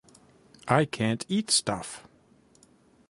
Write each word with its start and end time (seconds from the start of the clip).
I 0.67 0.85
can't 0.85 1.23
eat 1.29 1.51
stuff! 1.51 2.07